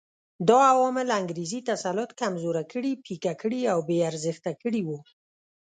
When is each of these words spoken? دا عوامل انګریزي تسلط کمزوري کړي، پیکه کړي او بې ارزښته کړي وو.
دا 0.49 0.59
عوامل 0.71 1.07
انګریزي 1.19 1.59
تسلط 1.71 2.09
کمزوري 2.21 2.63
کړي، 2.71 2.91
پیکه 3.05 3.33
کړي 3.41 3.61
او 3.73 3.79
بې 3.87 3.97
ارزښته 4.09 4.51
کړي 4.61 4.81
وو. 4.87 4.97